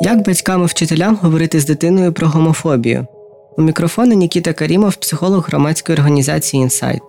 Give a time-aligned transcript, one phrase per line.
[0.00, 3.06] Як батькам і вчителям говорити з дитиною про гомофобію?
[3.56, 7.02] У мікрофону Нікіта Карімов, психолог громадської організації Інсайт.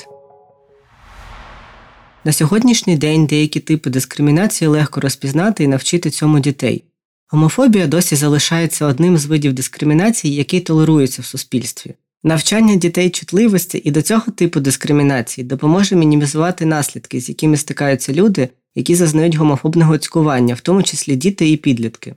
[2.24, 6.84] На сьогоднішній день деякі типи дискримінації легко розпізнати і навчити цьому дітей.
[7.30, 11.94] Гомофобія досі залишається одним з видів дискримінації, який толерується в суспільстві.
[12.24, 18.50] Навчання дітей чутливості і до цього типу дискримінації допоможе мінімізувати наслідки, з якими стикаються люди,
[18.76, 22.16] які зазнають гомофобного цькування, в тому числі діти і підлітки.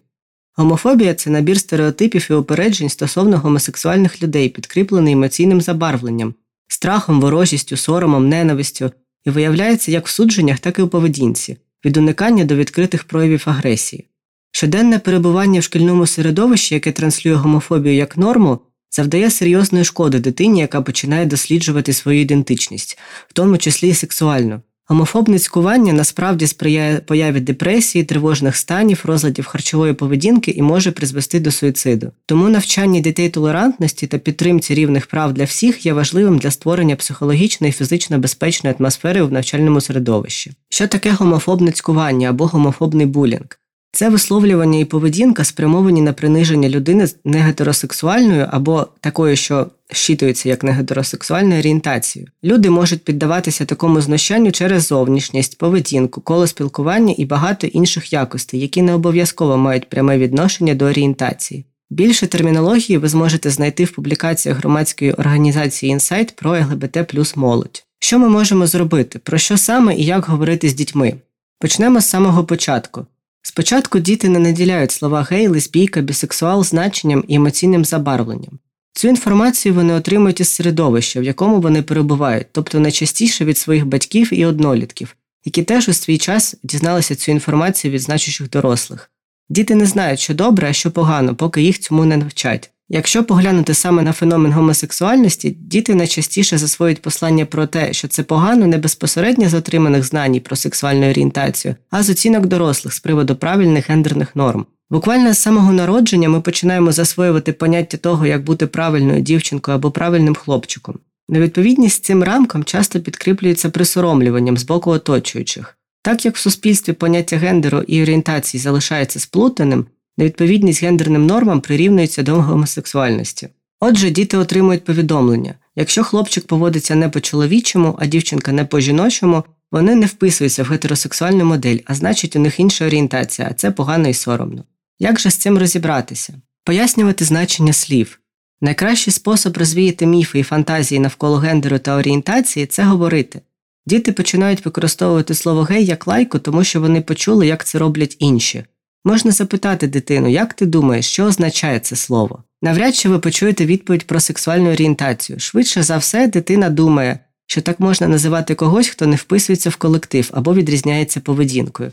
[0.57, 6.35] Гомофобія це набір стереотипів і упереджень стосовно гомосексуальних людей, підкріплений емоційним забарвленням,
[6.69, 8.91] страхом, ворожістю, соромом, ненавистю
[9.25, 14.09] і виявляється як в судженнях, так і у поведінці, від уникання до відкритих проявів агресії.
[14.51, 18.59] Щоденне перебування в шкільному середовищі, яке транслює гомофобію як норму,
[18.91, 22.99] завдає серйозної шкоди дитині, яка починає досліджувати свою ідентичність,
[23.29, 24.61] в тому числі і сексуальну.
[24.93, 31.51] Гомофобне цькування насправді сприяє появі депресії, тривожних станів, розладів харчової поведінки і може призвести до
[31.51, 32.13] суїциду.
[32.27, 37.69] Тому навчання дітей толерантності та підтримці рівних прав для всіх є важливим для створення психологічної
[37.69, 40.53] і фізично безпечної атмосфери в навчальному середовищі.
[40.69, 43.62] Що таке гомофобне цькування або гомофобний булінг?
[43.95, 50.65] Це висловлювання і поведінка спрямовані на приниження людини з негетеросексуальною або такою, що щитується як
[50.65, 52.31] негетеросексуальною орієнтацією.
[52.45, 58.83] Люди можуть піддаватися такому знущанню через зовнішність, поведінку, коло спілкування і багато інших якостей, які
[58.83, 61.65] не обов'язково мають пряме відношення до орієнтації.
[61.91, 67.85] Більше термінології ви зможете знайти в публікаціях громадської організації Інсайт про ЛГБТ плюс молодь.
[67.99, 69.19] Що ми можемо зробити?
[69.19, 71.15] Про що саме і як говорити з дітьми?
[71.59, 73.07] Почнемо з самого початку.
[73.43, 78.59] Спочатку діти не наділяють слова гей, лесбійка, бісексуал значенням і емоційним забарвленням.
[78.93, 84.35] Цю інформацію вони отримують із середовища, в якому вони перебувають, тобто найчастіше від своїх батьків
[84.35, 89.11] і однолітків, які теж у свій час дізналися цю інформацію від значущих дорослих.
[89.49, 92.71] Діти не знають, що добре, а що погано, поки їх цьому не навчать.
[92.95, 98.67] Якщо поглянути саме на феномен гомосексуальності, діти найчастіше засвоюють послання про те, що це погано
[98.67, 103.91] не безпосередньо з отриманих знань про сексуальну орієнтацію, а з оцінок дорослих з приводу правильних
[103.91, 104.67] гендерних норм.
[104.91, 110.35] Буквально з самого народження ми починаємо засвоювати поняття того, як бути правильною дівчинкою або правильним
[110.35, 110.99] хлопчиком.
[111.29, 115.79] Невідповідність цим рамкам часто підкріплюється присоромлюванням з боку оточуючих.
[116.03, 119.87] Так як в суспільстві поняття гендеру і орієнтації залишається сплутаним,
[120.19, 123.49] невідповідність гендерним нормам прирівнюється до гомосексуальності.
[123.81, 129.45] Отже, діти отримують повідомлення якщо хлопчик поводиться не по чоловічому, а дівчинка не по жіночому,
[129.71, 134.09] вони не вписуються в гетеросексуальну модель, а значить, у них інша орієнтація, а це погано
[134.09, 134.65] і соромно.
[134.99, 136.35] Як же з цим розібратися?
[136.65, 138.19] Пояснювати значення слів.
[138.61, 143.41] Найкращий спосіб розвіяти міфи і фантазії навколо гендеру та орієнтації це говорити.
[143.87, 148.65] Діти починають використовувати слово гей як лайку, тому що вони почули, як це роблять інші.
[149.05, 152.45] Можна запитати дитину, як ти думаєш, що означає це слово?
[152.63, 155.39] Навряд чи ви почуєте відповідь про сексуальну орієнтацію.
[155.39, 160.31] Швидше за все, дитина думає, що так можна називати когось, хто не вписується в колектив
[160.33, 161.93] або відрізняється поведінкою.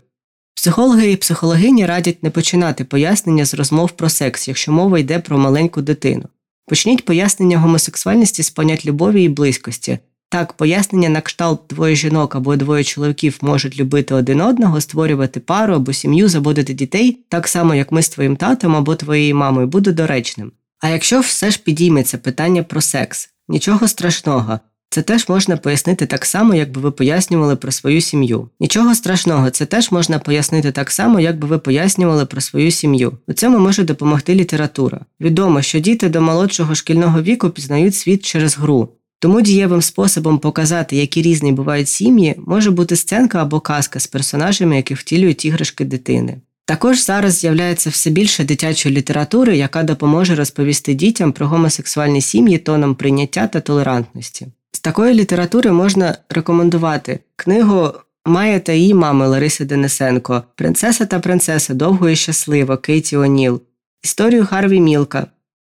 [0.55, 5.37] Психологи і психологині радять не починати пояснення з розмов про секс, якщо мова йде про
[5.37, 6.23] маленьку дитину.
[6.67, 12.55] Почніть пояснення гомосексуальності з понять любові і близькості, так, пояснення на кшталт двоє жінок або
[12.55, 17.91] двоє чоловіків можуть любити один одного, створювати пару або сім'ю, заводити дітей, так само, як
[17.91, 20.51] ми з твоїм татом або твоєю мамою, буде доречним.
[20.79, 24.59] А якщо все ж підійметься питання про секс, нічого страшного.
[24.91, 28.49] Це теж можна пояснити так само, як би ви пояснювали про свою сім'ю.
[28.59, 33.17] Нічого страшного, це теж можна пояснити так само, як би ви пояснювали про свою сім'ю.
[33.27, 34.99] У цьому може допомогти література.
[35.21, 38.89] Відомо, що діти до молодшого шкільного віку пізнають світ через гру.
[39.19, 44.75] Тому дієвим способом показати, які різні бувають сім'ї, може бути сценка або казка з персонажами,
[44.75, 46.37] які втілюють іграшки дитини.
[46.65, 52.95] Також зараз з'являється все більше дитячої літератури, яка допоможе розповісти дітям про гомосексуальні сім'ї тоном
[52.95, 54.47] прийняття та толерантності.
[54.71, 57.91] З такої літератури можна рекомендувати книгу
[58.25, 63.61] Майя та її мами Лариси Денисенко, Принцеса та принцеса довго і щасливо Кейті О'Ніл,
[64.03, 65.27] історію Харві Мілка.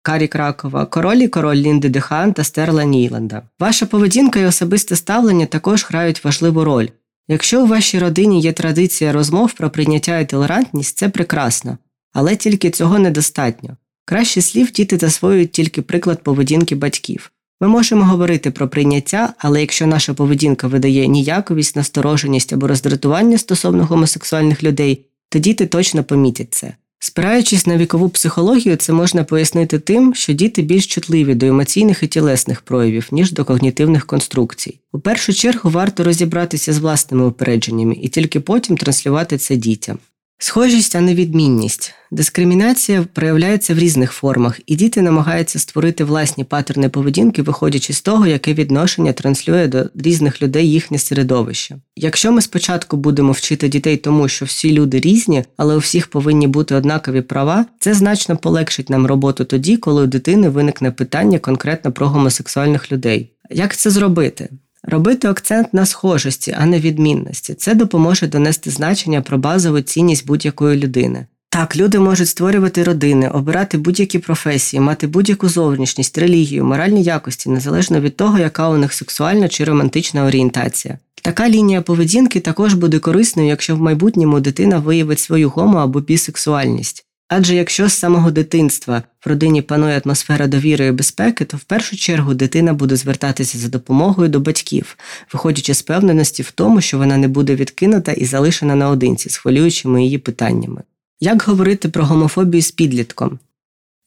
[0.06, 3.42] Карі Кракова, король і король Лінди Дехан та Стерла Ніланда.
[3.58, 6.88] Ваша поведінка і особисте ставлення також грають важливу роль.
[7.28, 11.78] Якщо у вашій родині є традиція розмов про прийняття і толерантність, це прекрасно,
[12.12, 13.76] але тільки цього недостатньо.
[14.04, 17.30] Краще слів діти засвоюють тільки приклад поведінки батьків.
[17.60, 23.84] Ми можемо говорити про прийняття, але якщо наша поведінка видає ніяковість, настороженість або роздратування стосовно
[23.84, 26.74] гомосексуальних людей, то діти точно помітять це.
[27.06, 32.06] Спираючись на вікову психологію, це можна пояснити тим, що діти більш чутливі до емоційних і
[32.06, 34.78] тілесних проявів, ніж до когнітивних конструкцій.
[34.92, 39.98] У першу чергу варто розібратися з власними упередженнями і тільки потім транслювати це дітям.
[40.44, 41.94] Схожість, а не відмінність.
[42.10, 48.26] Дискримінація проявляється в різних формах, і діти намагаються створити власні паттерни поведінки, виходячи з того,
[48.26, 51.76] яке відношення транслює до різних людей їхнє середовище.
[51.96, 56.46] Якщо ми спочатку будемо вчити дітей тому, що всі люди різні, але у всіх повинні
[56.46, 61.92] бути однакові права, це значно полегшить нам роботу тоді, коли у дитини виникне питання конкретно
[61.92, 63.32] про гомосексуальних людей.
[63.50, 64.48] Як це зробити?
[64.86, 67.54] Робити акцент на схожості, а не відмінності.
[67.54, 71.26] Це допоможе донести значення про базову цінність будь-якої людини.
[71.48, 78.00] Так, люди можуть створювати родини, обирати будь-які професії, мати будь-яку зовнішність, релігію, моральні якості, незалежно
[78.00, 80.98] від того, яка у них сексуальна чи романтична орієнтація.
[81.22, 87.03] Така лінія поведінки також буде корисною, якщо в майбутньому дитина виявить свою гомо або бісексуальність.
[87.28, 91.96] Адже якщо з самого дитинства в родині панує атмосфера довіри і безпеки, то в першу
[91.96, 94.96] чергу дитина буде звертатися за допомогою до батьків,
[95.32, 100.04] виходячи з певненості в тому, що вона не буде відкинута і залишена наодинці з хвилюючими
[100.04, 100.82] її питаннями.
[101.20, 103.38] Як говорити про гомофобію з підлітком?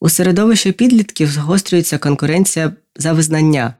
[0.00, 3.74] У середовищі підлітків згострюється конкуренція за визнання.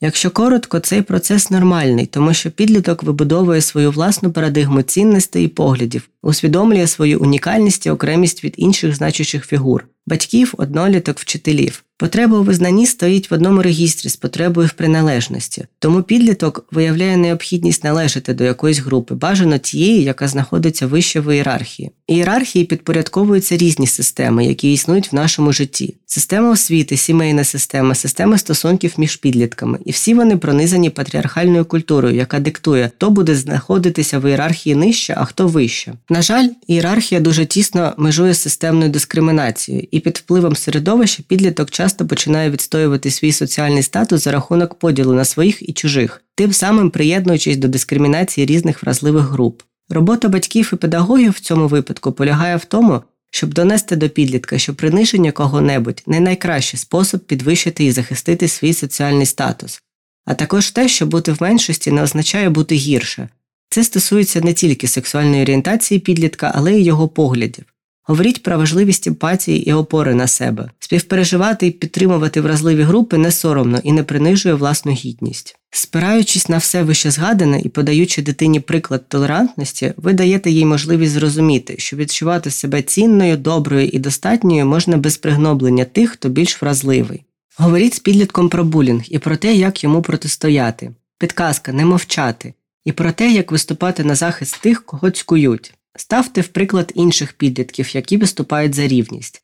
[0.00, 6.08] Якщо коротко, цей процес нормальний, тому що підліток вибудовує свою власну парадигму цінностей і поглядів,
[6.22, 11.84] усвідомлює свою унікальність і окремість від інших значущих фігур, батьків, одноліток, вчителів.
[12.00, 17.84] Потреба у визнанні стоїть в одному регістрі з потребою в приналежності, тому підліток виявляє необхідність
[17.84, 21.90] належати до якоїсь групи, бажано тієї, яка знаходиться вище в ієрархії.
[22.06, 28.94] Ієрархії підпорядковуються різні системи, які існують в нашому житті: система освіти, сімейна система, система стосунків
[28.98, 34.74] між підлітками, і всі вони пронизані патріархальною культурою, яка диктує, хто буде знаходитися в ієрархії
[34.74, 35.92] нижче, а хто вище.
[36.08, 42.06] На жаль, ієрархія дуже тісно межує з системною дискримінацією, і під впливом середовища підліток часто
[42.06, 47.56] починає відстоювати свій соціальний статус за рахунок поділу на своїх і чужих, тим самим приєднуючись
[47.56, 49.62] до дискримінації різних вразливих груп.
[49.88, 54.74] Робота батьків і педагогів в цьому випадку полягає в тому, щоб донести до підлітка, що
[54.74, 59.82] приниження кого-небудь не найкращий спосіб підвищити і захистити свій соціальний статус,
[60.24, 63.28] а також те, що бути в меншості не означає бути гірше.
[63.70, 67.64] Це стосується не тільки сексуальної орієнтації підлітка, але й його поглядів.
[68.10, 73.80] Говоріть про важливість емпатії і опори на себе, співпереживати і підтримувати вразливі групи не соромно
[73.82, 75.56] і не принижує власну гідність.
[75.70, 81.74] Спираючись на все вище згадане і подаючи дитині приклад толерантності, ви даєте їй можливість зрозуміти,
[81.78, 87.24] що відчувати себе цінною, доброю і достатньою можна без пригноблення тих, хто більш вразливий.
[87.56, 90.90] Говоріть з підлітком про булінг і про те, як йому протистояти.
[91.18, 95.74] Підказка не мовчати, і про те, як виступати на захист тих, кого цькують.
[96.00, 99.42] Ставте в приклад інших підлітків, які виступають за рівність.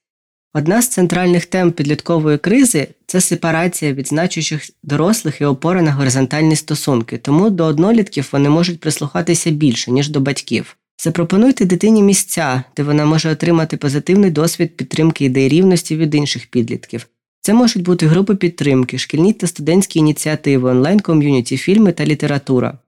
[0.55, 6.57] Одна з центральних тем підліткової кризи це сепарація від значущих дорослих і опора на горизонтальні
[6.57, 10.77] стосунки, тому до однолітків вони можуть прислухатися більше, ніж до батьків.
[11.03, 17.07] Запропонуйте дитині місця, де вона може отримати позитивний досвід підтримки ідей рівності від інших підлітків.
[17.41, 22.79] Це можуть бути групи підтримки, шкільні та студентські ініціативи, онлайн-ком'юніті, фільми та література.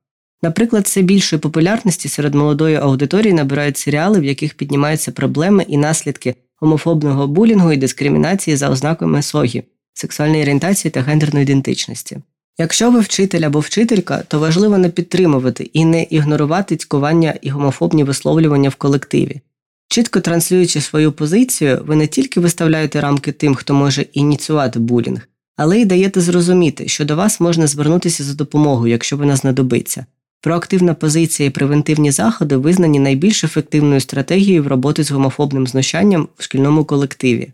[0.42, 6.34] Наприклад, все більшої популярності серед молодої аудиторії набирають серіали, в яких піднімаються проблеми і наслідки
[6.60, 9.62] гомофобного булінгу і дискримінації за ознаками СОГІ,
[9.94, 12.18] сексуальної орієнтації та гендерної ідентичності.
[12.58, 18.04] Якщо ви вчитель або вчителька, то важливо не підтримувати і не ігнорувати цькування і гомофобні
[18.04, 19.40] висловлювання в колективі.
[19.88, 25.80] Чітко транслюючи свою позицію, ви не тільки виставляєте рамки тим, хто може ініціювати булінг, але
[25.80, 30.06] й даєте зрозуміти, що до вас можна звернутися за допомогою, якщо вона знадобиться.
[30.46, 36.42] Проактивна позиція і превентивні заходи визнані найбільш ефективною стратегією в роботі з гомофобним знущанням в
[36.42, 37.52] шкільному колективі.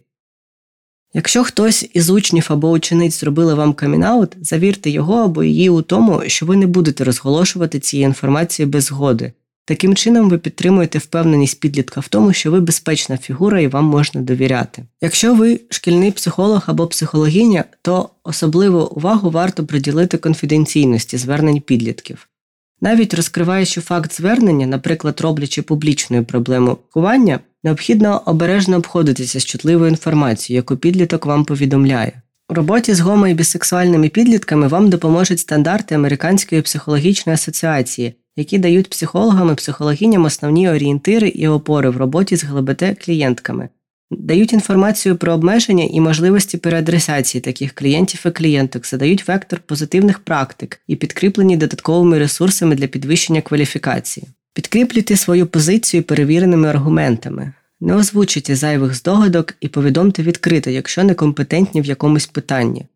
[1.15, 6.23] Якщо хтось із учнів або учениць зробили вам камінаут, завірте його або її у тому,
[6.27, 9.33] що ви не будете розголошувати цієї інформації без згоди.
[9.65, 14.21] Таким чином, ви підтримуєте впевненість підлітка в тому, що ви безпечна фігура і вам можна
[14.21, 14.85] довіряти.
[15.01, 22.29] Якщо ви шкільний психолог або психологиня, то особливу увагу варто приділити конфіденційності звернень підлітків.
[22.85, 30.59] Навіть розкриваючи факт звернення, наприклад, роблячи публічною проблему кування, необхідно обережно обходитися з чутливою інформацією,
[30.59, 32.23] яку підліток вам повідомляє.
[32.49, 38.91] У роботі з гомо і бісексуальними підлітками вам допоможуть стандарти Американської психологічної асоціації, які дають
[38.91, 43.69] психологам і психологіням основні орієнтири і опори в роботі з ГЛБТ-клієнтками
[44.19, 50.81] дають інформацію про обмеження і можливості переадресації таких клієнтів і клієнток, задають вектор позитивних практик
[50.87, 54.27] і підкріплені додатковими ресурсами для підвищення кваліфікації.
[54.55, 57.53] Підкріплюйте свою позицію перевіреними аргументами.
[57.81, 62.87] Не озвучуйте зайвих здогадок і повідомте відкрито, якщо некомпетентні в якомусь питанні.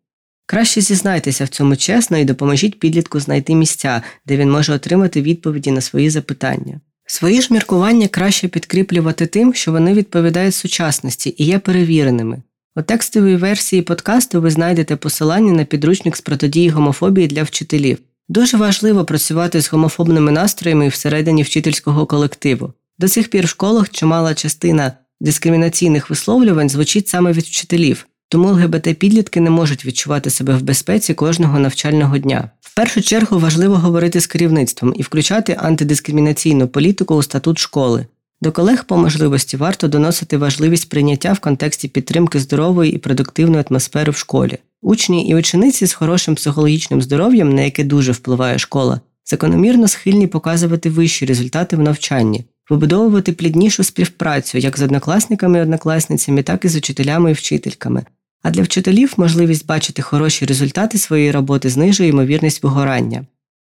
[0.45, 5.71] Краще зізнайтеся в цьому чесно і допоможіть підлітку знайти місця, де він може отримати відповіді
[5.71, 6.79] на свої запитання.
[7.09, 12.41] Свої ж міркування краще підкріплювати тим, що вони відповідають сучасності і є перевіреними.
[12.75, 17.97] У текстовій версії подкасту ви знайдете посилання на підручник з протидії гомофобії для вчителів.
[18.29, 22.73] Дуже важливо працювати з гомофобними настроями всередині вчительського колективу.
[22.99, 29.39] До сих пір в школах чимала частина дискримінаційних висловлювань звучить саме від вчителів, тому ЛГБТ-підлітки
[29.39, 32.49] не можуть відчувати себе в безпеці кожного навчального дня.
[32.77, 38.05] Першу чергу важливо говорити з керівництвом і включати антидискримінаційну політику у статут школи.
[38.41, 44.11] До колег по можливості варто доносити важливість прийняття в контексті підтримки здорової і продуктивної атмосфери
[44.11, 44.57] в школі.
[44.81, 50.89] Учні і учениці з хорошим психологічним здоров'ям, на яке дуже впливає школа, закономірно схильні показувати
[50.89, 56.75] вищі результати в навчанні, вибудовувати пліднішу співпрацю як з однокласниками і однокласницями, так і з
[56.75, 58.03] учителями і вчительками.
[58.43, 63.25] А для вчителів можливість бачити хороші результати своєї роботи знижує ймовірність вигорання.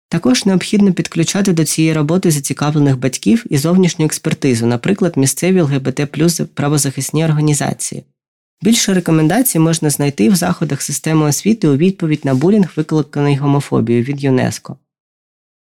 [0.09, 6.41] Також необхідно підключати до цієї роботи зацікавлених батьків і зовнішню експертизу, наприклад, місцеві ЛГБТ плюс
[6.55, 8.05] правозахисні організації.
[8.63, 14.25] Більше рекомендацій можна знайти в заходах системи освіти у відповідь на булінг, викликаний гомофобією від
[14.25, 14.77] ЮНЕСКО.